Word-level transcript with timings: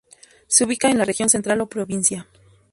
Se 0.47 0.63
ubica 0.63 0.89
en 0.89 0.97
la 0.97 1.05
región 1.05 1.29
central 1.29 1.61
o 1.61 1.69
provincia. 1.69 2.27